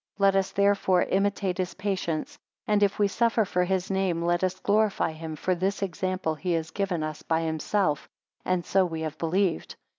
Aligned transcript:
6 0.15 0.19
Let 0.19 0.35
us 0.35 0.51
therefore 0.51 1.03
imitate 1.03 1.59
his 1.59 1.75
patience; 1.75 2.39
and 2.65 2.81
if 2.81 2.97
we 2.97 3.07
suffer 3.07 3.45
for 3.45 3.63
his 3.65 3.91
name, 3.91 4.23
let 4.23 4.43
us 4.43 4.59
glorify 4.59 5.11
him; 5.11 5.35
for 5.35 5.53
this 5.53 5.83
example 5.83 6.33
he 6.33 6.53
has 6.53 6.71
given 6.71 7.03
us 7.03 7.21
by 7.21 7.41
himself, 7.41 8.09
and 8.43 8.65
so 8.65 8.85
have 8.87 8.89
we 8.91 9.07
believed. 9.19 9.75